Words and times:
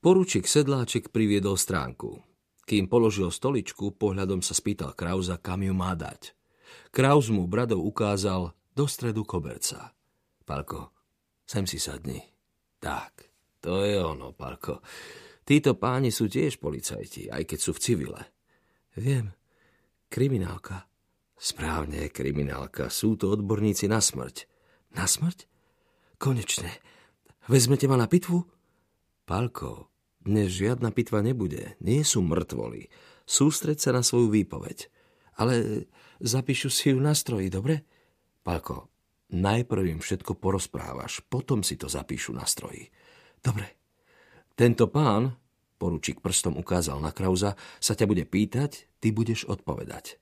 Poručík 0.00 0.48
Sedláček 0.48 1.12
priviedol 1.12 1.60
stránku. 1.60 2.24
Kým 2.64 2.88
položil 2.88 3.28
stoličku, 3.28 3.92
pohľadom 4.00 4.40
sa 4.40 4.56
spýtal 4.56 4.96
Krauza, 4.96 5.36
kam 5.36 5.60
ju 5.60 5.76
má 5.76 5.92
dať. 5.92 6.32
Kraus 6.88 7.28
mu 7.28 7.44
bradou 7.44 7.84
ukázal 7.84 8.56
do 8.72 8.88
stredu 8.88 9.28
koberca. 9.28 9.92
Palko, 10.48 10.96
sem 11.44 11.68
si 11.68 11.76
sadni. 11.76 12.16
Tak, 12.80 13.28
to 13.60 13.84
je 13.84 14.00
ono, 14.00 14.32
Palko. 14.32 14.80
Títo 15.44 15.76
páni 15.76 16.08
sú 16.08 16.32
tiež 16.32 16.56
policajti, 16.64 17.28
aj 17.28 17.44
keď 17.44 17.58
sú 17.60 17.76
v 17.76 17.82
civile. 17.84 18.20
Viem, 18.96 19.36
kriminálka. 20.08 20.88
Správne, 21.36 22.08
kriminálka. 22.08 22.88
Sú 22.88 23.20
to 23.20 23.36
odborníci 23.36 23.84
na 23.84 24.00
smrť. 24.00 24.48
Na 24.96 25.04
smrť? 25.04 25.44
Konečne. 26.16 26.72
Vezmete 27.52 27.84
ma 27.84 28.00
na 28.00 28.08
pitvu? 28.08 28.48
Palko, 29.28 29.89
dnes 30.20 30.52
žiadna 30.52 30.92
pitva 30.92 31.24
nebude. 31.24 31.80
Nie 31.80 32.04
sú 32.04 32.20
mŕtvoli. 32.20 32.92
Sústreď 33.24 33.80
sa 33.80 33.90
na 33.96 34.04
svoju 34.04 34.28
výpoveď. 34.28 34.92
Ale 35.40 35.86
zapíšu 36.20 36.68
si 36.68 36.92
ju 36.92 37.00
na 37.00 37.16
stroji, 37.16 37.48
dobre? 37.48 37.88
Palko, 38.44 38.92
najprv 39.32 39.96
im 39.96 40.00
všetko 40.04 40.36
porozprávaš, 40.36 41.24
potom 41.24 41.64
si 41.64 41.80
to 41.80 41.88
zapíšu 41.88 42.36
na 42.36 42.44
stroji. 42.44 42.92
Dobre. 43.40 43.80
Tento 44.52 44.92
pán, 44.92 45.40
poručík 45.80 46.20
prstom 46.20 46.60
ukázal 46.60 47.00
na 47.00 47.16
Krauza, 47.16 47.56
sa 47.80 47.96
ťa 47.96 48.04
bude 48.04 48.28
pýtať, 48.28 48.92
ty 49.00 49.08
budeš 49.08 49.48
odpovedať. 49.48 50.20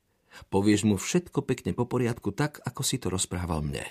Povieš 0.54 0.87
mu 0.87 0.95
všetko 0.95 1.42
pekne 1.42 1.74
po 1.74 1.90
poriadku 1.90 2.30
tak, 2.30 2.62
ako 2.62 2.87
si 2.87 3.02
to 3.02 3.10
rozprával 3.10 3.66
mne. 3.66 3.82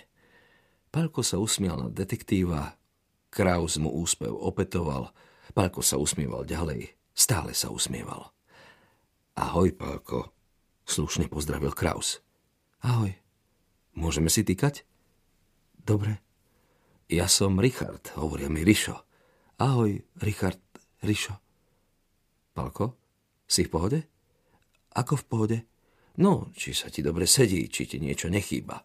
Palko 0.88 1.20
sa 1.20 1.36
usmial 1.36 1.76
na 1.76 1.90
detektíva, 1.92 2.80
Kraus 3.28 3.76
mu 3.76 3.92
úspev 3.92 4.32
opetoval, 4.32 5.12
Palko 5.58 5.82
sa 5.82 5.98
usmieval 5.98 6.46
ďalej, 6.46 6.94
stále 7.18 7.50
sa 7.58 7.74
usmieval. 7.74 8.30
Ahoj, 9.34 9.74
Palko, 9.74 10.30
slušne 10.86 11.26
pozdravil 11.34 11.74
Kraus. 11.74 12.22
Ahoj. 12.86 13.18
Môžeme 13.98 14.30
si 14.30 14.46
týkať? 14.46 14.86
Dobre. 15.82 16.22
Ja 17.10 17.26
som 17.26 17.58
Richard, 17.58 18.14
hovoria 18.22 18.54
mi 18.54 18.62
Rišo. 18.62 19.02
Ahoj, 19.58 19.98
Richard, 20.22 20.62
Rišo. 21.02 21.34
Palko, 22.54 22.94
si 23.50 23.66
v 23.66 23.74
pohode? 23.74 24.00
Ako 24.94 25.18
v 25.18 25.26
pohode? 25.26 25.58
No, 26.22 26.54
či 26.54 26.78
sa 26.78 26.94
ti 26.94 27.02
dobre 27.02 27.26
sedí, 27.26 27.66
či 27.66 27.90
ti 27.90 27.98
niečo 27.98 28.30
nechýba. 28.30 28.78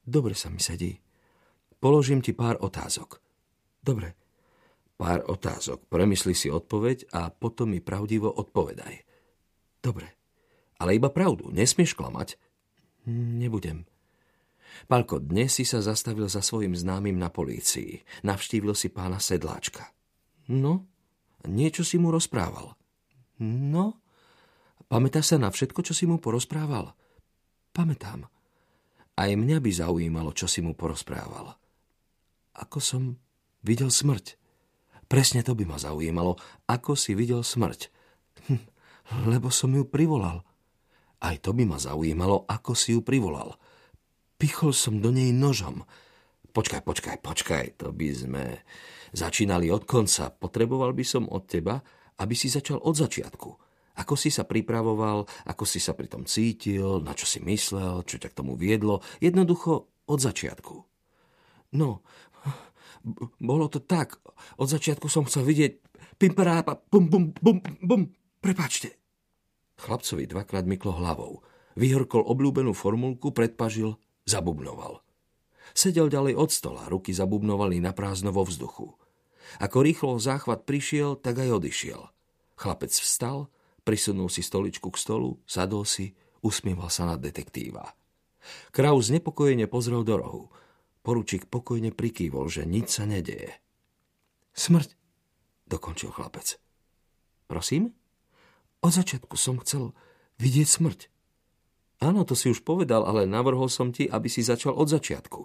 Dobre 0.00 0.32
sa 0.32 0.48
mi 0.48 0.64
sedí. 0.64 0.96
Položím 1.76 2.24
ti 2.24 2.32
pár 2.32 2.56
otázok. 2.56 3.20
Dobre. 3.84 4.19
Pár 5.00 5.24
otázok. 5.24 5.88
Premysli 5.88 6.36
si 6.36 6.52
odpoveď 6.52 7.08
a 7.16 7.32
potom 7.32 7.72
mi 7.72 7.80
pravdivo 7.80 8.28
odpovedaj. 8.28 9.00
Dobre. 9.80 10.12
Ale 10.76 11.00
iba 11.00 11.08
pravdu. 11.08 11.48
Nesmieš 11.48 11.96
klamať. 11.96 12.36
Nebudem. 13.08 13.88
Palko, 14.92 15.16
dnes 15.16 15.56
si 15.56 15.64
sa 15.64 15.80
zastavil 15.80 16.28
za 16.28 16.44
svojim 16.44 16.76
známym 16.76 17.16
na 17.16 17.32
polícii. 17.32 18.04
Navštívil 18.28 18.76
si 18.76 18.92
pána 18.92 19.16
Sedláčka. 19.16 19.88
No, 20.52 20.84
niečo 21.48 21.80
si 21.80 21.96
mu 21.96 22.12
rozprával. 22.12 22.76
No, 23.40 24.04
pamätáš 24.92 25.32
sa 25.32 25.36
na 25.40 25.48
všetko, 25.48 25.80
čo 25.80 25.96
si 25.96 26.04
mu 26.04 26.20
porozprával? 26.20 26.92
Pamätám. 27.72 28.28
Aj 29.16 29.30
mňa 29.32 29.64
by 29.64 29.70
zaujímalo, 29.72 30.36
čo 30.36 30.44
si 30.44 30.60
mu 30.60 30.76
porozprával. 30.76 31.56
Ako 32.52 32.84
som 32.84 33.16
videl 33.64 33.88
smrť. 33.88 34.39
Presne 35.10 35.42
to 35.42 35.58
by 35.58 35.66
ma 35.66 35.74
zaujímalo, 35.74 36.38
ako 36.70 36.94
si 36.94 37.18
videl 37.18 37.42
smrť. 37.42 37.90
Hm, 38.46 38.62
lebo 39.26 39.50
som 39.50 39.74
ju 39.74 39.82
privolal. 39.82 40.46
Aj 41.18 41.34
to 41.42 41.50
by 41.50 41.66
ma 41.66 41.82
zaujímalo, 41.82 42.46
ako 42.46 42.78
si 42.78 42.94
ju 42.94 43.02
privolal. 43.02 43.58
Pichol 44.38 44.70
som 44.70 45.02
do 45.02 45.10
nej 45.10 45.34
nožom. 45.34 45.82
Počkaj, 46.54 46.86
počkaj, 46.86 47.16
počkaj, 47.26 47.64
to 47.82 47.90
by 47.90 48.08
sme 48.14 48.44
začínali 49.10 49.66
od 49.66 49.82
konca. 49.82 50.30
Potreboval 50.30 50.94
by 50.94 51.02
som 51.02 51.26
od 51.26 51.42
teba, 51.42 51.82
aby 52.22 52.34
si 52.38 52.46
začal 52.46 52.78
od 52.78 52.94
začiatku. 52.94 53.50
Ako 53.98 54.14
si 54.14 54.30
sa 54.30 54.46
pripravoval, 54.46 55.26
ako 55.50 55.64
si 55.66 55.82
sa 55.82 55.92
pri 55.98 56.06
tom 56.06 56.22
cítil, 56.22 57.02
na 57.02 57.18
čo 57.18 57.26
si 57.26 57.42
myslel, 57.42 58.06
čo 58.06 58.16
ťa 58.16 58.30
k 58.30 58.38
tomu 58.38 58.54
viedlo. 58.54 59.02
Jednoducho 59.18 59.90
od 60.06 60.18
začiatku. 60.22 60.74
No, 61.70 62.02
bolo 63.40 63.66
to 63.68 63.80
tak. 63.82 64.20
Od 64.60 64.68
začiatku 64.68 65.08
som 65.08 65.26
chcel 65.26 65.44
vidieť 65.48 65.72
pimperápa, 66.20 66.80
bum, 66.88 67.08
bum, 67.08 67.32
bum, 67.36 67.58
bum. 67.80 68.02
Prepačte. 68.40 68.96
Chlapcovi 69.80 70.28
dvakrát 70.28 70.64
myklo 70.64 70.96
hlavou. 70.96 71.40
Vyhorkol 71.76 72.24
obľúbenú 72.24 72.76
formulku, 72.76 73.32
predpažil 73.32 73.96
Zabubnoval. 74.28 75.00
Sedel 75.74 76.06
ďalej 76.06 76.34
od 76.38 76.50
stola, 76.50 76.86
ruky 76.86 77.10
zabubnovali 77.14 77.82
na 77.82 77.90
prázdno 77.90 78.30
vo 78.30 78.46
vzduchu. 78.46 78.94
Ako 79.58 79.82
rýchlo 79.82 80.22
záchvat 80.22 80.62
prišiel, 80.62 81.18
tak 81.18 81.42
aj 81.42 81.62
odišiel. 81.62 82.02
Chlapec 82.54 82.94
vstal, 82.94 83.50
prisunul 83.82 84.30
si 84.30 84.44
stoličku 84.44 84.92
k 84.92 85.00
stolu, 85.00 85.42
sadol 85.48 85.82
si, 85.82 86.14
usmieval 86.46 86.92
sa 86.92 87.10
na 87.10 87.16
detektíva. 87.18 87.90
Kraus 88.70 89.10
nepokojene 89.10 89.66
pozrel 89.66 90.06
do 90.06 90.14
rohu. 90.14 90.44
Poručík 91.00 91.48
pokojne 91.48 91.96
prikývol, 91.96 92.52
že 92.52 92.68
nič 92.68 93.00
sa 93.00 93.08
nedeje. 93.08 93.56
Smrť, 94.52 94.92
dokončil 95.64 96.12
chlapec. 96.12 96.60
Prosím? 97.48 97.96
Od 98.84 98.92
začiatku 98.92 99.36
som 99.36 99.60
chcel 99.64 99.96
vidieť 100.40 100.68
smrť. 100.68 101.00
Áno, 102.00 102.24
to 102.24 102.32
si 102.32 102.48
už 102.48 102.64
povedal, 102.64 103.04
ale 103.04 103.28
navrhol 103.28 103.68
som 103.68 103.92
ti, 103.92 104.08
aby 104.08 104.28
si 104.28 104.40
začal 104.40 104.72
od 104.72 104.88
začiatku. 104.88 105.40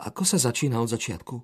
Ako 0.00 0.22
sa 0.26 0.38
začína 0.40 0.82
od 0.82 0.90
začiatku? 0.90 1.36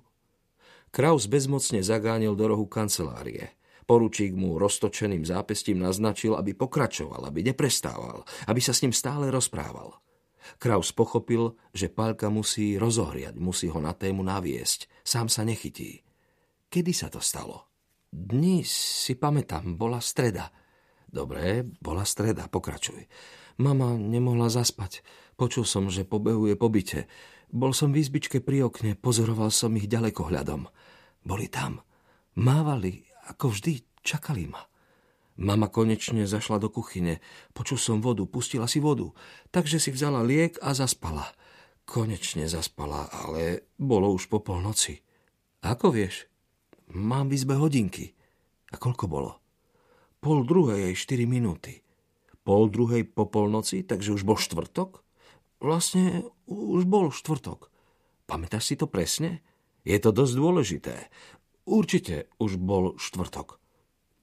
Kraus 0.91 1.27
bezmocne 1.27 1.83
zagánil 1.83 2.35
do 2.35 2.47
rohu 2.47 2.65
kancelárie. 2.67 3.55
Poručík 3.87 4.35
mu 4.35 4.59
roztočeným 4.59 5.23
zápestím 5.23 5.79
naznačil, 5.79 6.35
aby 6.35 6.51
pokračoval, 6.51 7.27
aby 7.27 7.39
neprestával, 7.39 8.27
aby 8.51 8.59
sa 8.59 8.75
s 8.75 8.83
ním 8.83 8.91
stále 8.91 9.31
rozprával. 9.31 9.95
Kraus 10.55 10.95
pochopil, 10.95 11.59
že 11.75 11.91
Pálka 11.91 12.31
musí 12.31 12.79
rozohriať, 12.79 13.35
musí 13.35 13.67
ho 13.67 13.83
na 13.83 13.91
tému 13.91 14.23
naviesť. 14.23 14.87
Sám 15.03 15.27
sa 15.27 15.43
nechytí. 15.43 16.07
Kedy 16.71 16.91
sa 16.95 17.11
to 17.11 17.19
stalo? 17.19 17.67
Dni 18.07 18.63
si 18.63 19.19
pamätám, 19.19 19.75
bola 19.75 19.99
streda. 19.99 20.47
Dobre, 21.07 21.63
bola 21.63 22.07
streda, 22.07 22.47
pokračuj. 22.47 23.07
Mama 23.59 23.95
nemohla 23.95 24.47
zaspať. 24.51 25.01
Počul 25.39 25.65
som, 25.65 25.89
že 25.91 26.07
pobehuje 26.07 26.55
po 26.55 26.71
byte. 26.71 27.07
Bol 27.47 27.71
som 27.71 27.95
v 27.95 28.03
izbičke 28.03 28.43
pri 28.43 28.67
okne, 28.67 28.99
pozoroval 28.99 29.49
som 29.49 29.75
ich 29.79 29.87
ďaleko 29.87 30.27
hľadom. 30.27 30.67
Boli 31.23 31.47
tam. 31.47 31.79
Mávali, 32.37 33.07
ako 33.31 33.55
vždy, 33.55 34.03
čakali 34.03 34.45
ma. 34.51 34.61
Mama 35.37 35.69
konečne 35.69 36.25
zašla 36.25 36.57
do 36.57 36.73
kuchyne. 36.73 37.21
Počul 37.53 37.77
som 37.77 38.01
vodu, 38.01 38.25
pustila 38.25 38.65
si 38.65 38.81
vodu. 38.81 39.13
Takže 39.53 39.77
si 39.77 39.93
vzala 39.93 40.25
liek 40.25 40.57
a 40.65 40.73
zaspala. 40.73 41.29
Konečne 41.85 42.49
zaspala, 42.49 43.05
ale 43.13 43.69
bolo 43.77 44.09
už 44.09 44.33
po 44.33 44.41
polnoci. 44.41 44.97
Ako 45.61 45.93
vieš? 45.93 46.25
Mám 46.89 47.29
v 47.29 47.37
izbe 47.37 47.53
hodinky. 47.53 48.17
A 48.73 48.81
koľko 48.81 49.05
bolo? 49.05 49.31
Pol 50.17 50.41
druhej 50.41 50.91
aj 50.91 51.05
4 51.05 51.29
minúty. 51.29 51.85
Pol 52.41 52.73
druhej 52.73 53.05
po 53.05 53.29
polnoci, 53.29 53.85
takže 53.85 54.17
už 54.17 54.25
bol 54.25 54.41
štvrtok? 54.41 55.05
Vlastne 55.61 56.25
už 56.49 56.89
bol 56.89 57.13
štvrtok. 57.13 57.69
Pamätáš 58.25 58.73
si 58.73 58.75
to 58.75 58.89
presne? 58.89 59.45
Je 59.85 59.95
to 60.01 60.09
dosť 60.11 60.33
dôležité. 60.33 60.95
Určite 61.63 62.27
už 62.41 62.57
bol 62.57 62.97
štvrtok. 62.97 63.61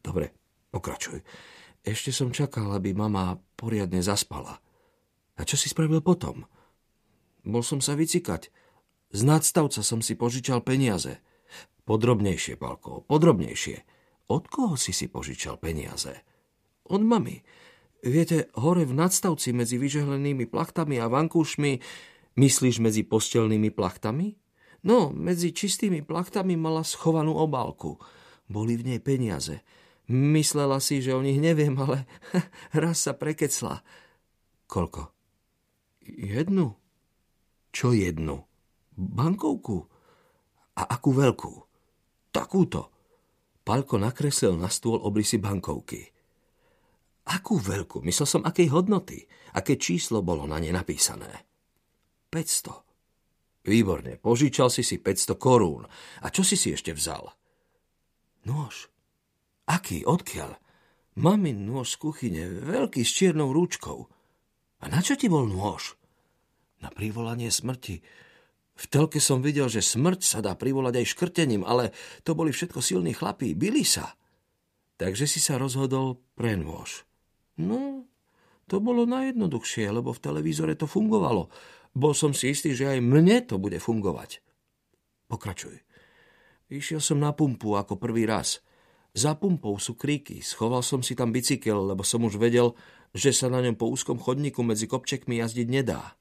Dobre, 0.04 0.36
pokračuj. 0.74 1.22
Ešte 1.86 2.10
som 2.10 2.34
čakal, 2.34 2.74
aby 2.74 2.90
mama 2.90 3.38
poriadne 3.54 4.02
zaspala. 4.02 4.58
A 5.38 5.46
čo 5.46 5.54
si 5.54 5.70
spravil 5.70 6.02
potom? 6.02 6.42
Bol 7.46 7.62
som 7.62 7.78
sa 7.78 7.94
vycikať. 7.94 8.50
Z 9.14 9.20
nadstavca 9.22 9.86
som 9.86 10.02
si 10.02 10.18
požičal 10.18 10.66
peniaze. 10.66 11.22
Podrobnejšie, 11.86 12.58
Palko, 12.58 13.06
podrobnejšie. 13.06 13.76
Od 14.32 14.48
koho 14.48 14.74
si 14.74 14.96
si 14.96 15.06
požičal 15.06 15.60
peniaze? 15.60 16.24
Od 16.88 17.04
mamy. 17.04 17.44
Viete, 18.00 18.48
hore 18.56 18.88
v 18.88 18.96
nadstavci 18.96 19.52
medzi 19.52 19.76
vyžehlenými 19.76 20.48
plachtami 20.48 20.96
a 20.96 21.12
vankúšmi, 21.12 21.80
myslíš 22.36 22.80
medzi 22.80 23.04
postelnými 23.04 23.68
plachtami? 23.68 24.40
No, 24.84 25.12
medzi 25.12 25.52
čistými 25.52 26.04
plachtami 26.04 26.56
mala 26.56 26.84
schovanú 26.84 27.36
obálku. 27.36 28.00
Boli 28.48 28.76
v 28.76 28.92
nej 28.92 29.00
peniaze. 29.00 29.64
Myslela 30.08 30.84
si, 30.84 31.00
že 31.00 31.16
o 31.16 31.24
nich 31.24 31.40
neviem, 31.40 31.72
ale 31.80 32.04
raz 32.76 33.08
sa 33.08 33.16
prekecla. 33.16 33.80
Koľko? 34.68 35.08
Jednu. 36.04 36.76
Čo 37.72 37.96
jednu? 37.96 38.44
Bankovku. 38.94 39.88
A 40.76 40.82
akú 40.92 41.16
veľkú? 41.16 41.52
Takúto. 42.34 42.92
Palko 43.64 43.96
nakreslil 43.96 44.60
na 44.60 44.68
stôl 44.68 45.00
obrysy 45.00 45.40
bankovky. 45.40 46.04
Akú 47.24 47.56
veľkú? 47.56 48.04
Myslel 48.04 48.28
som, 48.28 48.42
akej 48.44 48.68
hodnoty. 48.68 49.24
Aké 49.56 49.80
číslo 49.80 50.20
bolo 50.20 50.44
na 50.44 50.60
ne 50.60 50.68
napísané. 50.68 51.48
500. 52.28 53.64
Výborne, 53.64 54.20
požičal 54.20 54.68
si 54.68 54.84
si 54.84 55.00
500 55.00 55.40
korún. 55.40 55.88
A 56.20 56.26
čo 56.28 56.44
si 56.44 56.60
si 56.60 56.76
ešte 56.76 56.92
vzal? 56.92 57.32
Nôž. 58.44 58.92
Aký? 59.64 60.04
Odkiaľ? 60.04 60.56
Mamin 61.14 61.62
nôž 61.64 61.94
z 61.94 62.00
kuchyne, 62.02 62.44
veľký 62.62 63.06
s 63.06 63.14
čiernou 63.14 63.54
rúčkou. 63.54 63.98
A 64.82 64.84
na 64.90 65.00
čo 65.00 65.14
ti 65.14 65.30
bol 65.30 65.46
nôž? 65.46 65.94
Na 66.82 66.90
privolanie 66.90 67.48
smrti. 67.48 68.02
V 68.74 68.84
telke 68.90 69.22
som 69.22 69.38
videl, 69.38 69.70
že 69.70 69.80
smrť 69.80 70.20
sa 70.26 70.38
dá 70.42 70.58
privolať 70.58 71.00
aj 71.00 71.10
škrtením, 71.14 71.62
ale 71.62 71.94
to 72.26 72.34
boli 72.34 72.50
všetko 72.50 72.82
silní 72.82 73.14
chlapí, 73.14 73.54
byli 73.54 73.86
sa. 73.86 74.18
Takže 74.98 75.30
si 75.30 75.38
sa 75.38 75.56
rozhodol 75.56 76.18
pre 76.34 76.58
nôž. 76.58 77.06
No, 77.54 78.10
to 78.66 78.82
bolo 78.82 79.06
najjednoduchšie, 79.06 79.86
lebo 79.94 80.10
v 80.10 80.22
televízore 80.22 80.74
to 80.74 80.90
fungovalo. 80.90 81.46
Bol 81.94 82.10
som 82.10 82.34
si 82.34 82.50
istý, 82.50 82.74
že 82.74 82.90
aj 82.90 82.98
mne 82.98 83.46
to 83.46 83.62
bude 83.62 83.78
fungovať. 83.78 84.42
Pokračuj. 85.30 85.78
Išiel 86.74 86.98
som 86.98 87.22
na 87.22 87.30
pumpu 87.30 87.78
ako 87.78 87.94
prvý 87.94 88.26
raz. 88.26 88.58
Za 89.14 89.38
pumpou 89.38 89.78
sú 89.78 89.94
kríky. 89.94 90.42
Schoval 90.42 90.82
som 90.82 90.98
si 90.98 91.14
tam 91.14 91.30
bicykel, 91.30 91.94
lebo 91.94 92.02
som 92.02 92.26
už 92.26 92.34
vedel, 92.34 92.74
že 93.14 93.30
sa 93.30 93.46
na 93.46 93.62
ňom 93.62 93.78
po 93.78 93.86
úzkom 93.86 94.18
chodníku 94.18 94.66
medzi 94.66 94.90
kopčekmi 94.90 95.38
jazdiť 95.38 95.68
nedá. 95.70 96.18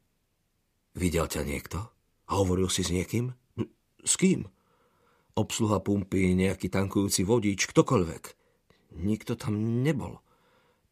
Videl 0.94 1.26
ťa 1.26 1.42
niekto? 1.42 1.90
Hovoril 2.30 2.70
si 2.70 2.86
s 2.86 2.94
niekým? 2.94 3.34
S 4.06 4.14
kým? 4.14 4.46
Obsluha 5.34 5.82
pumpy, 5.82 6.38
nejaký 6.38 6.70
tankujúci 6.70 7.26
vodič, 7.26 7.66
ktokoľvek. 7.66 8.24
Nikto 9.02 9.42
tam 9.42 9.82
nebol. 9.82 10.22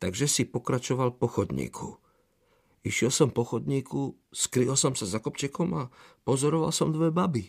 Takže 0.01 0.25
si 0.25 0.49
pokračoval 0.49 1.21
po 1.21 1.29
chodníku. 1.29 2.01
Išiel 2.81 3.13
som 3.13 3.29
po 3.29 3.45
chodníku, 3.45 4.17
skryl 4.33 4.73
som 4.73 4.97
sa 4.97 5.05
za 5.05 5.21
kopčekom 5.21 5.69
a 5.77 5.83
pozoroval 6.25 6.73
som 6.73 6.89
dve 6.89 7.13
baby. 7.13 7.45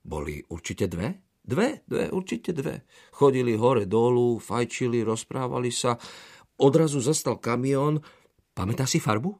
Boli 0.00 0.40
určite 0.48 0.88
dve? 0.88 1.20
Dve, 1.40 1.82
dve, 1.88 2.12
určite 2.12 2.52
dve. 2.52 2.84
Chodili 3.16 3.56
hore 3.56 3.88
dolu, 3.88 4.38
fajčili, 4.38 5.00
rozprávali 5.02 5.72
sa. 5.72 5.96
Odrazu 6.60 7.00
zastal 7.00 7.40
kamión. 7.40 8.04
Pamätá 8.52 8.84
si 8.84 9.00
farbu? 9.00 9.32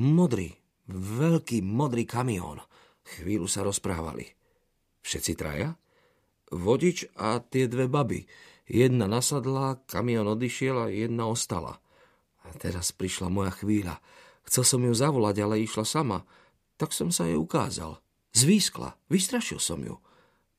Modrý, 0.00 0.56
veľký 0.90 1.60
modrý 1.60 2.08
kamión. 2.08 2.64
Chvíľu 3.04 3.46
sa 3.46 3.62
rozprávali. 3.62 4.26
Všetci 5.04 5.32
traja? 5.38 5.76
Vodič 6.50 7.06
a 7.18 7.38
tie 7.42 7.70
dve 7.70 7.86
baby. 7.86 8.26
Jedna 8.66 9.06
nasadla, 9.06 9.78
kamión 9.86 10.26
odišiel 10.26 10.76
a 10.76 10.86
jedna 10.90 11.30
ostala. 11.30 11.78
A 12.42 12.50
teraz 12.58 12.90
prišla 12.90 13.30
moja 13.30 13.54
chvíľa. 13.54 14.02
Chcel 14.46 14.64
som 14.66 14.80
ju 14.82 14.94
zavolať, 14.94 15.36
ale 15.42 15.62
išla 15.62 15.82
sama. 15.86 16.22
Tak 16.78 16.94
som 16.94 17.10
sa 17.10 17.26
jej 17.26 17.38
ukázal. 17.38 17.98
Zvýskla. 18.34 18.94
Vystrašil 19.10 19.58
som 19.58 19.82
ju. 19.82 19.98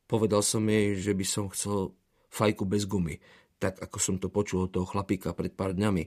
Povedal 0.08 0.42
som 0.42 0.64
jej, 0.64 0.96
že 0.96 1.12
by 1.12 1.26
som 1.28 1.52
chcel 1.52 1.92
fajku 2.32 2.64
bez 2.64 2.88
gumy, 2.88 3.20
tak 3.60 3.78
ako 3.84 3.98
som 4.00 4.16
to 4.18 4.32
počul 4.32 4.68
od 4.68 4.74
toho 4.74 4.88
chlapíka 4.88 5.36
pred 5.36 5.52
pár 5.52 5.76
dňami. 5.76 6.04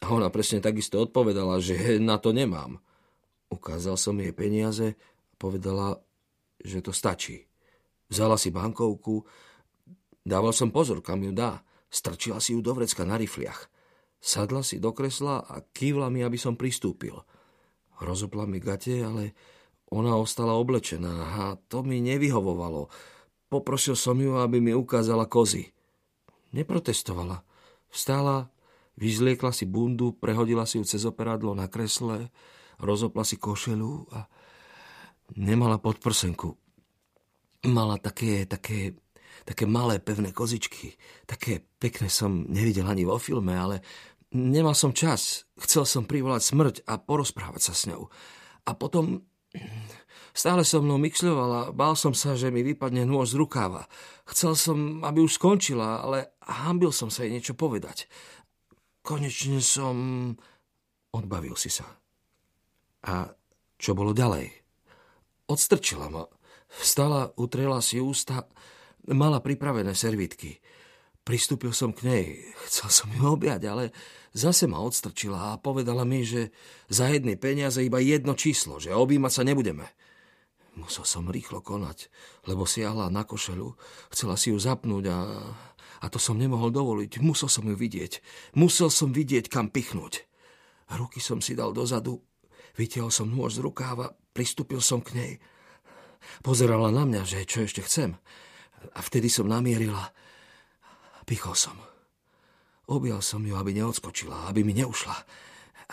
A 0.00 0.16
ona 0.16 0.32
presne 0.32 0.64
takisto 0.64 1.02
odpovedala, 1.02 1.60
že 1.60 1.76
na 2.00 2.16
to 2.16 2.30
nemám. 2.30 2.78
Ukázal 3.50 3.98
som 3.98 4.14
jej 4.16 4.30
peniaze 4.30 4.94
Povedala, 5.40 5.96
že 6.60 6.84
to 6.84 6.92
stačí. 6.92 7.48
Vzala 8.12 8.36
si 8.36 8.52
bankovku, 8.52 9.24
dával 10.20 10.52
som 10.52 10.68
pozor, 10.68 11.00
kam 11.00 11.24
ju 11.24 11.32
dá. 11.32 11.64
Strčila 11.88 12.44
si 12.44 12.52
ju 12.52 12.60
do 12.60 12.76
vrecka 12.76 13.08
na 13.08 13.16
rifliach. 13.16 13.72
Sadla 14.20 14.60
si 14.60 14.76
do 14.76 14.92
kresla 14.92 15.40
a 15.40 15.64
kývla 15.64 16.12
mi, 16.12 16.20
aby 16.20 16.36
som 16.36 16.60
pristúpil. 16.60 17.16
Rozopla 18.04 18.44
mi 18.44 18.60
gate, 18.60 19.00
ale 19.00 19.32
ona 19.88 20.12
ostala 20.20 20.60
oblečená 20.60 21.14
a 21.40 21.56
to 21.56 21.80
mi 21.80 22.04
nevyhovovalo. 22.04 22.92
Poprosil 23.50 23.98
som 23.98 24.14
ju, 24.14 24.38
aby 24.38 24.62
mi 24.62 24.70
ukázala 24.70 25.26
kozy. 25.26 25.74
Neprotestovala. 26.54 27.42
Vstala, 27.90 28.46
vyzliekla 28.94 29.50
si 29.50 29.66
bundu, 29.66 30.14
prehodila 30.14 30.62
si 30.64 30.78
ju 30.78 30.86
cez 30.86 31.02
operadlo 31.02 31.50
na 31.58 31.66
kresle, 31.66 32.30
rozopla 32.78 33.26
si 33.26 33.36
košelu 33.36 33.92
a 34.14 34.30
Nemala 35.38 35.78
podprsenku. 35.78 36.58
Mala 37.70 38.00
také, 38.02 38.48
také, 38.50 38.98
také 39.46 39.68
malé 39.68 40.02
pevné 40.02 40.34
kozičky. 40.34 40.96
Také 41.28 41.62
pekné 41.78 42.10
som 42.10 42.50
nevidel 42.50 42.88
ani 42.88 43.06
vo 43.06 43.20
filme, 43.20 43.54
ale 43.54 43.84
nemal 44.34 44.74
som 44.74 44.90
čas. 44.90 45.46
Chcel 45.60 45.86
som 45.86 46.08
privolať 46.08 46.42
smrť 46.42 46.74
a 46.88 46.98
porozprávať 46.98 47.62
sa 47.62 47.74
s 47.76 47.86
ňou. 47.86 48.10
A 48.66 48.74
potom 48.74 49.22
stále 50.32 50.62
so 50.62 50.80
mnou 50.80 50.98
myšľovala, 50.98 51.74
bál 51.74 51.94
som 51.98 52.14
sa, 52.14 52.38
že 52.38 52.54
mi 52.54 52.62
vypadne 52.62 53.04
nôž 53.04 53.34
z 53.34 53.40
rukáva. 53.40 53.90
Chcel 54.30 54.54
som, 54.54 54.78
aby 55.02 55.26
už 55.26 55.36
skončila, 55.36 56.02
ale 56.02 56.34
hambil 56.44 56.94
som 56.94 57.10
sa 57.10 57.26
jej 57.26 57.34
niečo 57.34 57.54
povedať. 57.58 58.06
Konečne 59.02 59.58
som... 59.62 59.96
Odbavil 61.10 61.58
si 61.58 61.74
sa. 61.74 61.90
A 63.02 63.34
čo 63.74 63.98
bolo 63.98 64.14
ďalej? 64.14 64.46
Odstrčila 65.50 66.06
ma. 66.06 66.22
Vstala, 66.70 67.34
utrela 67.34 67.82
si 67.82 67.98
ústa, 67.98 68.46
mala 69.10 69.42
pripravené 69.42 69.90
servítky. 69.98 70.62
Pristúpil 71.20 71.70
som 71.76 71.92
k 71.92 72.00
nej, 72.08 72.24
chcel 72.66 72.88
som 72.90 73.08
ju 73.12 73.22
objať, 73.22 73.60
ale 73.68 73.84
zase 74.32 74.64
ma 74.66 74.80
odstrčila 74.80 75.54
a 75.54 75.60
povedala 75.60 76.08
mi, 76.08 76.24
že 76.24 76.50
za 76.88 77.12
jedné 77.12 77.36
peniaze 77.36 77.84
iba 77.84 78.00
jedno 78.00 78.32
číslo, 78.34 78.80
že 78.80 78.96
objímať 78.96 79.32
sa 79.32 79.42
nebudeme. 79.44 79.86
Musel 80.80 81.04
som 81.04 81.28
rýchlo 81.28 81.60
konať, 81.60 82.08
lebo 82.48 82.64
siahla 82.64 83.12
na 83.12 83.26
košelu, 83.28 83.74
chcela 84.14 84.34
si 84.40 84.54
ju 84.54 84.58
zapnúť 84.58 85.04
a, 85.12 85.18
a 86.00 86.06
to 86.08 86.16
som 86.16 86.40
nemohol 86.40 86.72
dovoliť. 86.72 87.20
Musel 87.20 87.52
som 87.52 87.68
ju 87.68 87.76
vidieť. 87.76 88.22
Musel 88.56 88.88
som 88.88 89.12
vidieť, 89.12 89.52
kam 89.52 89.68
pichnúť. 89.68 90.24
Ruky 90.96 91.20
som 91.20 91.44
si 91.44 91.52
dal 91.52 91.76
dozadu, 91.76 92.22
vytiahol 92.80 93.12
som 93.12 93.28
nôž 93.28 93.60
z 93.60 93.66
rukáva, 93.66 94.14
Pristúpil 94.30 94.78
som 94.78 95.02
k 95.02 95.10
nej. 95.18 95.32
Pozerala 96.46 96.94
na 96.94 97.02
mňa, 97.02 97.22
že 97.26 97.48
čo 97.48 97.66
ešte 97.66 97.82
chcem. 97.82 98.14
A 98.94 99.00
vtedy 99.02 99.26
som 99.26 99.50
namierila. 99.50 100.14
Pichol 101.30 101.54
som. 101.54 101.78
Objal 102.90 103.22
som 103.22 103.46
ju, 103.46 103.54
aby 103.54 103.70
neodskočila, 103.70 104.50
aby 104.50 104.66
mi 104.66 104.74
neušla, 104.74 105.14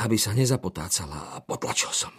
aby 0.02 0.18
sa 0.18 0.34
nezapotácala 0.34 1.38
a 1.38 1.46
potlačil 1.46 1.94
som. 1.94 2.10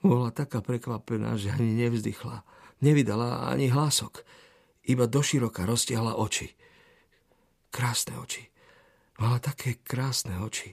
Bola 0.00 0.32
taká 0.32 0.64
prekvapená, 0.64 1.36
že 1.36 1.52
ani 1.52 1.76
nevzdychla. 1.76 2.40
Nevydala 2.80 3.52
ani 3.52 3.68
hlások. 3.68 4.24
Iba 4.88 5.04
doširoka 5.04 5.68
roztiahla 5.68 6.16
oči. 6.16 6.56
Krásne 7.68 8.16
oči. 8.16 8.48
Mala 9.20 9.36
také 9.44 9.76
krásne 9.84 10.40
oči. 10.40 10.72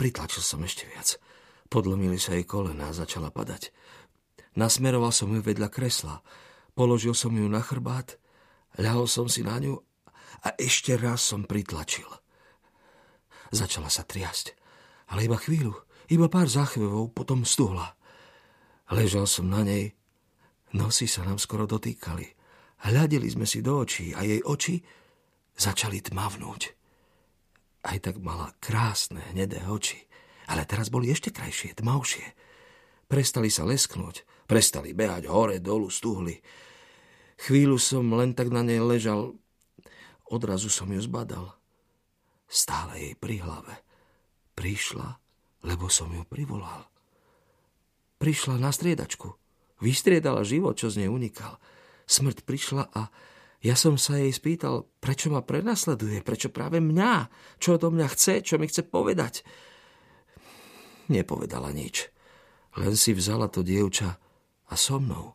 Pritlačil 0.00 0.40
som 0.40 0.64
ešte 0.64 0.88
viac. 0.88 1.20
Podlomili 1.68 2.16
sa 2.16 2.32
jej 2.32 2.48
kolena 2.48 2.92
a 2.92 2.96
začala 2.96 3.28
padať. 3.28 3.76
Nasmeroval 4.56 5.12
som 5.12 5.28
ju 5.36 5.44
vedľa 5.44 5.68
kresla. 5.68 6.24
Položil 6.72 7.12
som 7.12 7.36
ju 7.36 7.44
na 7.44 7.60
chrbát, 7.60 8.16
ľahol 8.80 9.06
som 9.10 9.26
si 9.26 9.42
na 9.44 9.60
ňu 9.60 9.74
a 10.44 10.48
ešte 10.60 10.94
raz 10.96 11.24
som 11.24 11.44
pritlačil. 11.44 12.06
Začala 13.50 13.90
sa 13.90 14.02
triasť, 14.02 14.52
ale 15.12 15.26
iba 15.26 15.38
chvíľu, 15.38 15.74
iba 16.10 16.26
pár 16.26 16.50
záchvevov, 16.50 17.14
potom 17.14 17.46
stuhla. 17.46 17.94
Ležal 18.90 19.26
som 19.26 19.50
na 19.50 19.66
nej, 19.66 19.94
nosy 20.74 21.10
sa 21.10 21.26
nám 21.26 21.42
skoro 21.42 21.66
dotýkali. 21.66 22.26
Hľadili 22.86 23.26
sme 23.30 23.48
si 23.48 23.64
do 23.64 23.82
očí 23.82 24.12
a 24.12 24.22
jej 24.22 24.42
oči 24.44 24.78
začali 25.56 26.04
tmavnúť. 26.04 26.62
Aj 27.86 27.98
tak 28.02 28.18
mala 28.18 28.52
krásne, 28.60 29.22
hnedé 29.32 29.62
oči 29.66 30.06
ale 30.46 30.62
teraz 30.64 30.88
boli 30.90 31.10
ešte 31.10 31.34
krajšie, 31.34 31.74
tmavšie. 31.78 32.26
Prestali 33.06 33.50
sa 33.50 33.66
lesknúť, 33.66 34.46
prestali 34.46 34.94
behať 34.94 35.30
hore, 35.30 35.58
dolu, 35.62 35.90
stuhli. 35.90 36.38
Chvíľu 37.36 37.76
som 37.76 38.08
len 38.16 38.32
tak 38.32 38.48
na 38.48 38.64
nej 38.64 38.80
ležal, 38.80 39.36
odrazu 40.24 40.72
som 40.72 40.88
ju 40.88 41.00
zbadal. 41.00 41.52
Stále 42.48 42.96
jej 42.96 43.14
pri 43.18 43.44
hlave. 43.44 43.74
Prišla, 44.56 45.20
lebo 45.68 45.92
som 45.92 46.08
ju 46.14 46.24
privolal. 46.24 46.88
Prišla 48.16 48.56
na 48.56 48.72
striedačku. 48.72 49.36
Vystriedala 49.84 50.40
život, 50.40 50.80
čo 50.80 50.88
z 50.88 51.04
nej 51.04 51.10
unikal. 51.12 51.60
Smrť 52.08 52.48
prišla 52.48 52.88
a 52.96 53.12
ja 53.60 53.76
som 53.76 54.00
sa 54.00 54.16
jej 54.16 54.32
spýtal, 54.32 54.88
prečo 55.02 55.28
ma 55.28 55.44
prenasleduje, 55.44 56.24
prečo 56.24 56.48
práve 56.48 56.80
mňa, 56.80 57.28
čo 57.60 57.76
do 57.76 57.92
mňa 57.92 58.06
chce, 58.08 58.40
čo 58.40 58.56
mi 58.56 58.70
chce 58.70 58.86
povedať 58.86 59.44
nepovedala 61.08 61.70
nič. 61.70 62.10
Len 62.76 62.92
si 62.98 63.16
vzala 63.16 63.48
to 63.48 63.64
dievča 63.64 64.10
a 64.68 64.74
so 64.76 65.00
mnou 65.00 65.32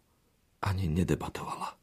ani 0.61 0.85
nedebatovala. 0.85 1.80